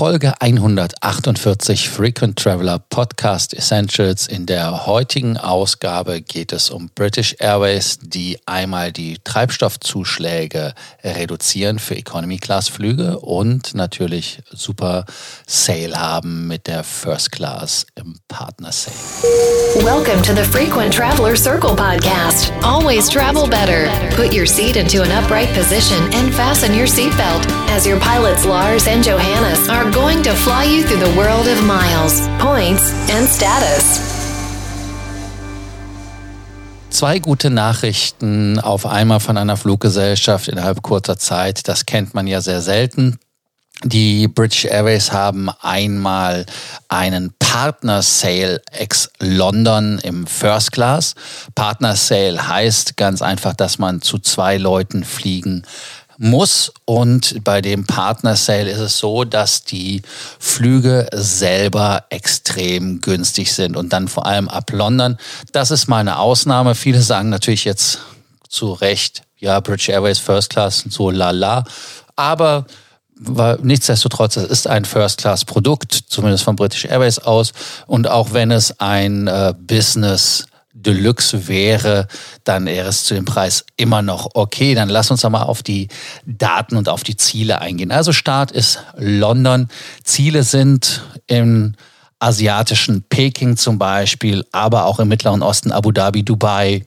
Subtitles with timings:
[0.00, 4.28] Folge 148 Frequent Traveler Podcast Essentials.
[4.28, 10.72] In der heutigen Ausgabe geht es um British Airways, die einmal die Treibstoffzuschläge
[11.04, 15.04] reduzieren für Economy Class Flüge und natürlich super
[15.46, 18.96] Sale haben mit der First Class im Partner Sale.
[19.84, 22.50] Welcome to the Frequent Traveler Circle podcast.
[22.62, 23.90] Always travel better.
[24.16, 28.86] Put your seat into an upright position and fasten your seatbelt as your pilots Lars
[28.88, 33.28] and Johannes are are going to fly you through the world of miles, points and
[33.28, 34.00] status.
[36.90, 41.66] Zwei gute Nachrichten auf einmal von einer Fluggesellschaft innerhalb kurzer Zeit.
[41.68, 43.18] Das kennt man ja sehr selten.
[43.82, 46.44] Die British Airways haben einmal
[46.88, 51.14] einen Partner Sale ex London im First Class.
[51.54, 55.64] Partner Sale heißt ganz einfach, dass man zu zwei Leuten fliegen
[56.20, 56.72] muss.
[56.84, 60.02] Und bei dem Partner Sale ist es so, dass die
[60.38, 65.16] Flüge selber extrem günstig sind und dann vor allem ab London.
[65.52, 66.74] Das ist mal eine Ausnahme.
[66.74, 68.00] Viele sagen natürlich jetzt
[68.48, 71.64] zu Recht, ja, British Airways First Class und so lala.
[72.16, 72.66] Aber
[73.62, 77.52] nichtsdestotrotz, es ist ein First-Class-Produkt, zumindest von British Airways aus.
[77.86, 80.46] Und auch wenn es ein äh, Business
[80.82, 82.08] Deluxe wäre,
[82.44, 84.74] dann wäre es zu dem Preis immer noch okay.
[84.74, 85.88] Dann lass uns mal auf die
[86.24, 87.92] Daten und auf die Ziele eingehen.
[87.92, 89.68] Also Start ist London.
[90.04, 91.74] Ziele sind im
[92.18, 96.84] asiatischen Peking zum Beispiel, aber auch im Mittleren Osten Abu Dhabi, Dubai,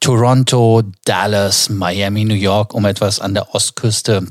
[0.00, 4.26] Toronto, Dallas, Miami, New York, um etwas an der Ostküste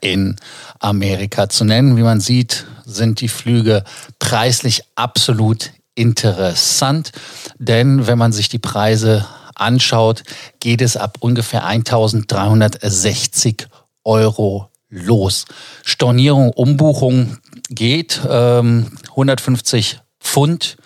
[0.00, 0.36] in
[0.78, 1.96] Amerika zu nennen.
[1.96, 3.84] Wie man sieht, sind die Flüge
[4.18, 7.12] preislich absolut interessant,
[7.58, 10.22] denn wenn man sich die Preise anschaut,
[10.60, 13.66] geht es ab ungefähr 1360
[14.04, 15.44] Euro los.
[15.82, 20.76] Stornierung, Umbuchung geht ähm, 150 Pfund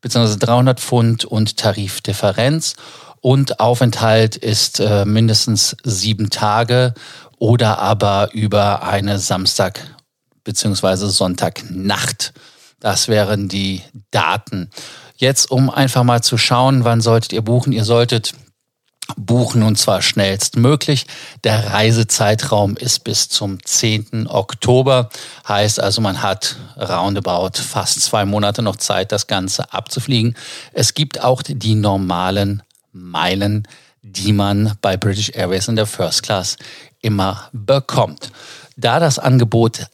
[0.00, 0.36] bzw.
[0.38, 2.76] 300 Pfund und Tarifdifferenz
[3.20, 6.94] und Aufenthalt ist äh, mindestens sieben Tage
[7.38, 9.80] oder aber über eine Samstag
[10.44, 11.08] bzw.
[11.08, 12.32] Sonntagnacht.
[12.80, 14.70] Das wären die Daten.
[15.16, 17.72] Jetzt, um einfach mal zu schauen, wann solltet ihr buchen?
[17.72, 18.34] Ihr solltet
[19.16, 21.06] buchen und zwar schnellstmöglich.
[21.44, 24.26] Der Reisezeitraum ist bis zum 10.
[24.28, 25.08] Oktober.
[25.46, 30.36] Heißt also, man hat roundabout fast zwei Monate noch Zeit, das Ganze abzufliegen.
[30.72, 32.62] Es gibt auch die normalen
[32.92, 33.66] Meilen,
[34.02, 36.56] die man bei British Airways in der First Class
[37.00, 38.30] immer bekommt.
[38.76, 39.86] Da das Angebot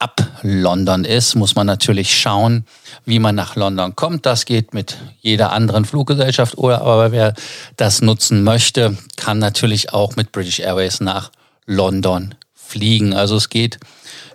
[0.00, 2.64] ab London ist, muss man natürlich schauen,
[3.04, 4.26] wie man nach London kommt.
[4.26, 7.34] Das geht mit jeder anderen Fluggesellschaft oder aber wer
[7.76, 11.30] das nutzen möchte, kann natürlich auch mit British Airways nach
[11.66, 13.12] London fliegen.
[13.12, 13.78] Also es geht,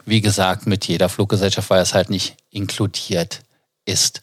[0.05, 3.41] wie gesagt, mit jeder Fluggesellschaft, weil es halt nicht inkludiert
[3.85, 4.21] ist.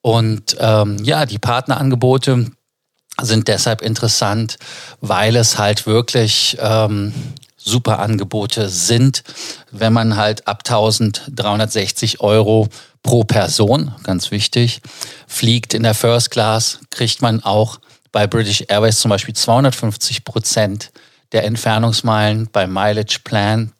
[0.00, 2.52] Und ähm, ja, die Partnerangebote
[3.20, 4.58] sind deshalb interessant,
[5.00, 7.12] weil es halt wirklich ähm,
[7.68, 9.22] super Angebote sind,
[9.70, 12.68] wenn man halt ab 1360 Euro
[13.02, 14.80] pro Person, ganz wichtig,
[15.26, 17.78] fliegt in der First Class, kriegt man auch
[18.10, 20.90] bei British Airways zum Beispiel 250 Prozent
[21.32, 23.72] der Entfernungsmeilen bei Mileage Plan.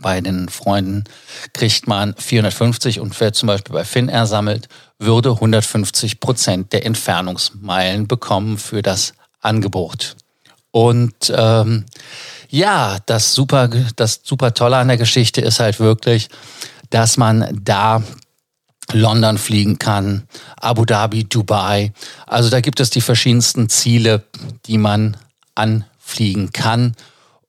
[0.00, 1.02] Bei den Freunden
[1.52, 4.68] kriegt man 450 und wer zum Beispiel bei Finnair sammelt,
[4.98, 10.16] würde 150 Prozent der Entfernungsmeilen bekommen für das Angebot.
[10.74, 11.84] Und ähm,
[12.48, 16.28] ja, das super, das super Tolle an der Geschichte ist halt wirklich,
[16.90, 18.02] dass man da
[18.90, 20.26] London fliegen kann,
[20.56, 21.92] Abu Dhabi, Dubai.
[22.26, 24.24] Also da gibt es die verschiedensten Ziele,
[24.66, 25.16] die man
[25.54, 26.96] anfliegen kann.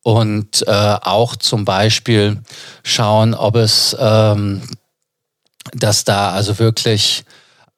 [0.04, 2.44] Und äh, auch zum Beispiel
[2.84, 4.62] schauen, ob es, ähm,
[5.74, 7.26] dass da also wirklich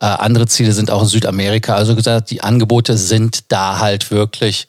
[0.02, 1.74] äh, andere Ziele sind, auch in Südamerika.
[1.76, 4.68] Also gesagt, die Angebote sind da halt wirklich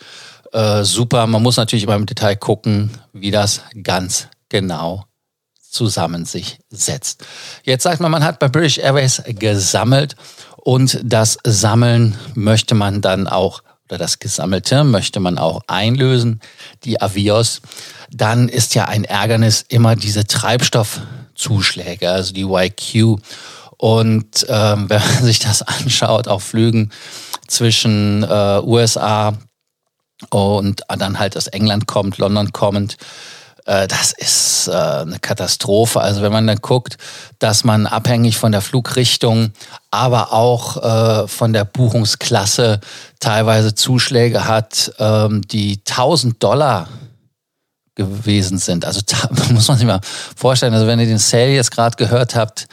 [0.52, 1.26] äh, super.
[1.26, 5.04] Man muss natürlich immer im Detail gucken, wie das ganz genau
[5.70, 7.24] zusammen sich setzt.
[7.62, 10.16] Jetzt sagt man, man hat bei British Airways gesammelt
[10.56, 16.40] und das Sammeln möchte man dann auch oder das Gesammelte möchte man auch einlösen,
[16.84, 17.62] die Avios,
[18.10, 23.18] dann ist ja ein Ärgernis immer diese Treibstoffzuschläge, also die YQ.
[23.78, 26.90] Und ähm, wenn man sich das anschaut auf Flügen
[27.46, 29.38] zwischen äh, USA,
[30.30, 32.96] und dann halt aus England kommt, London kommend.
[33.68, 36.00] Äh, das ist äh, eine Katastrophe.
[36.00, 36.96] Also wenn man dann guckt,
[37.38, 39.52] dass man abhängig von der Flugrichtung,
[39.90, 42.80] aber auch äh, von der Buchungsklasse
[43.20, 46.88] teilweise Zuschläge hat, ähm, die 1000 Dollar
[47.94, 48.86] gewesen sind.
[48.86, 50.00] Also da muss man sich mal
[50.34, 52.68] vorstellen, also wenn ihr den Sale jetzt gerade gehört habt,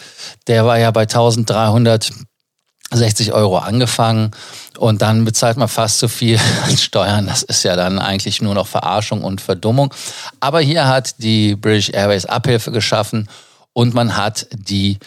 [0.47, 4.31] der war ja bei 1360 Euro angefangen
[4.77, 7.27] und dann bezahlt man fast so viel an Steuern.
[7.27, 9.93] Das ist ja dann eigentlich nur noch Verarschung und Verdummung.
[10.39, 13.27] Aber hier hat die British Airways Abhilfe geschaffen
[13.73, 14.99] und man hat die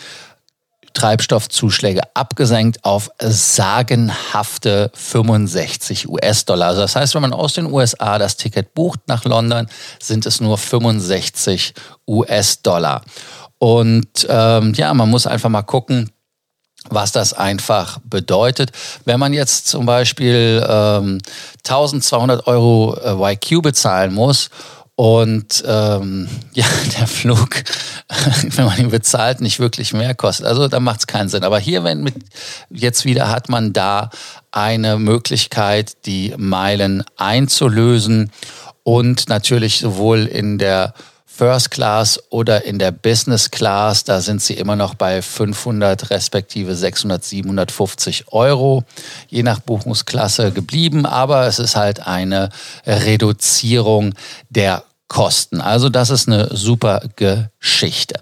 [0.95, 6.69] Treibstoffzuschläge abgesenkt auf sagenhafte 65 US-Dollar.
[6.69, 9.69] Also das heißt, wenn man aus den USA das Ticket bucht nach London,
[10.01, 11.75] sind es nur 65
[12.09, 13.03] US-Dollar.
[13.59, 16.11] Und ähm, ja, man muss einfach mal gucken,
[16.91, 18.73] was das einfach bedeutet.
[19.05, 21.19] Wenn man jetzt zum Beispiel ähm,
[21.67, 24.51] 1200 Euro äh, YQ bezahlen muss
[24.95, 26.65] und ähm, ja,
[26.99, 27.51] der Flug,
[28.43, 30.47] wenn man ihn bezahlt, nicht wirklich mehr kostet.
[30.47, 31.45] Also da macht es keinen Sinn.
[31.45, 32.15] Aber hier, wenn mit
[32.71, 34.11] jetzt wieder hat man da
[34.51, 38.33] eine Möglichkeit, die Meilen einzulösen
[38.83, 40.95] und natürlich sowohl in der
[41.39, 46.75] First Class oder in der Business Class, da sind sie immer noch bei 500 respektive
[46.75, 48.83] 600, 750 Euro,
[49.29, 51.07] je nach Buchungsklasse geblieben.
[51.07, 52.49] Aber es ist halt eine
[52.85, 54.15] Reduzierung
[54.51, 55.61] der Kosten.
[55.61, 58.21] Also das ist eine super Geschichte.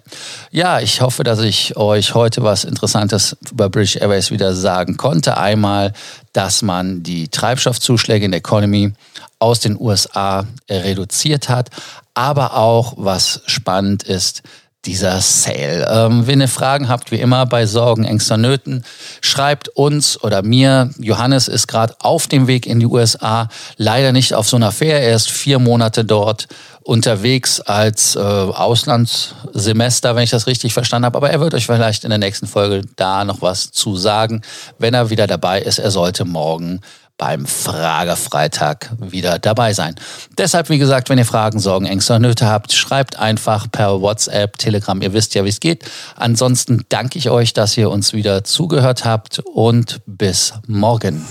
[0.51, 5.39] Ja, ich hoffe, dass ich euch heute was Interessantes über British Airways wieder sagen konnte.
[5.39, 5.95] Einmal,
[6.35, 8.93] dass man die Treibstoffzuschläge in der Economy
[9.39, 11.71] aus den USA reduziert hat,
[12.15, 14.43] aber auch, was spannend ist,
[14.87, 15.89] dieser Sale.
[15.91, 18.85] Ähm, wenn ihr Fragen habt, wie immer bei Sorgen, Ängsten, Nöten,
[19.21, 20.91] schreibt uns oder mir.
[20.99, 25.01] Johannes ist gerade auf dem Weg in die USA, leider nicht auf so einer Fähre.
[25.01, 26.47] Er ist vier Monate dort
[26.83, 31.19] unterwegs als äh, Auslandssemester, wenn ich das richtig verstanden habe.
[31.19, 34.43] Aber er wird euch vielleicht in der nächsten Folge da noch was zu sagen,
[34.79, 35.81] wenn er wieder dabei ist.
[35.81, 36.81] Er sollte morgen
[37.19, 39.95] beim Fragefreitag wieder dabei sein.
[40.37, 44.59] Deshalb, wie gesagt, wenn ihr Fragen, Sorgen, Ängste oder Nöte habt, schreibt einfach per WhatsApp,
[44.59, 45.01] Telegram.
[45.01, 45.85] Ihr wisst ja, wie es geht.
[46.17, 51.25] Ansonsten danke ich euch, dass ihr uns wieder zugehört habt und bis morgen.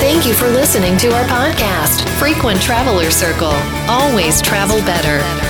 [0.00, 3.54] Thank you for listening to our podcast, Frequent Traveler Circle.
[3.86, 5.49] Always travel better.